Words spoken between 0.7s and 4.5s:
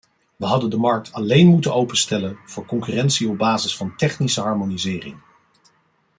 markt alleen moeten openstellen voor concurrentie op basis van technische